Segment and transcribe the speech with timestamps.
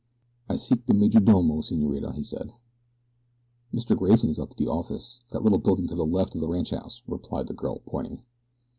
[0.49, 2.53] "I seek the majordomo, senorita," he said.
[3.71, 3.95] "Mr.
[3.95, 7.03] Grayson is up at the office, that little building to the left of the ranchhouse,"
[7.05, 8.23] replied the girl, pointing.